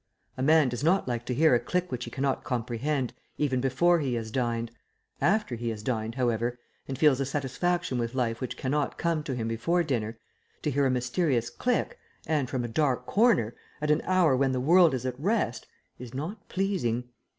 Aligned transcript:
A 0.35 0.41
man 0.41 0.67
does 0.67 0.83
not 0.83 1.07
like 1.07 1.27
to 1.27 1.33
hear 1.35 1.53
a 1.53 1.59
click 1.59 1.91
which 1.91 2.05
he 2.05 2.09
cannot 2.09 2.43
comprehend, 2.43 3.13
even 3.37 3.61
before 3.61 3.99
he 3.99 4.15
has 4.15 4.31
dined. 4.31 4.71
After 5.21 5.53
he 5.53 5.69
has 5.69 5.83
dined, 5.83 6.15
however, 6.15 6.57
and 6.87 6.97
feels 6.97 7.19
a 7.19 7.23
satisfaction 7.27 7.99
with 7.99 8.15
life 8.15 8.41
which 8.41 8.57
cannot 8.57 8.97
come 8.97 9.21
to 9.21 9.35
him 9.35 9.47
before 9.47 9.83
dinner, 9.83 10.17
to 10.63 10.71
hear 10.71 10.87
a 10.87 10.89
mysterious 10.89 11.51
click, 11.51 11.99
and 12.25 12.49
from 12.49 12.63
a 12.63 12.67
dark 12.67 13.05
corner, 13.05 13.53
at 13.79 13.91
an 13.91 14.01
hour 14.05 14.35
when 14.35 14.53
the 14.53 14.59
world 14.59 14.95
is 14.95 15.05
at 15.05 15.19
rest, 15.19 15.67
is 15.99 16.15
not 16.15 16.49
pleasing. 16.49 17.07